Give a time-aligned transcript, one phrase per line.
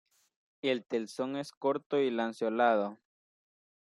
[0.63, 2.97] El telson es corto y lanceolado.